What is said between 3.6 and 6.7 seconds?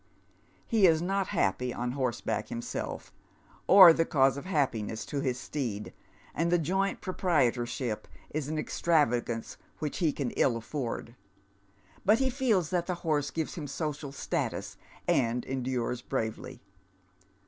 or the cause of happiness to his steed, and the